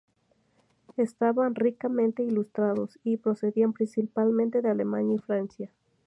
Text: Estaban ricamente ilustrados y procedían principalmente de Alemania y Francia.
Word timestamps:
Estaban 0.97 1.53
ricamente 1.53 2.23
ilustrados 2.23 2.97
y 3.03 3.17
procedían 3.17 3.71
principalmente 3.71 4.63
de 4.63 4.69
Alemania 4.71 5.17
y 5.17 5.19
Francia. 5.19 5.69